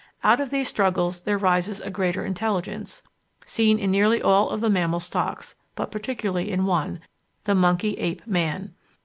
[0.23, 3.03] Out of these struggles there rises a greater intelligence,
[3.45, 7.01] seen in nearly all of the mammal stocks, but particularly in one,
[7.43, 8.73] the monkey ape man.